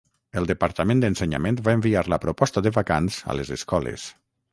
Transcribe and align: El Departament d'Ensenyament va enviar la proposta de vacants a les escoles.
El 0.39 0.45
Departament 0.51 1.03
d'Ensenyament 1.03 1.59
va 1.67 1.75
enviar 1.79 2.03
la 2.13 2.19
proposta 2.23 2.65
de 2.69 2.73
vacants 2.79 3.19
a 3.35 3.37
les 3.41 3.53
escoles. 3.57 4.09